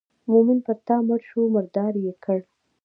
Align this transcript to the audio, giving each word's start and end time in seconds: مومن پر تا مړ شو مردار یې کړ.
مومن 0.31 0.57
پر 0.65 0.77
تا 0.87 0.95
مړ 1.07 1.19
شو 1.29 1.41
مردار 1.55 1.93
یې 2.05 2.13
کړ. 2.23 2.39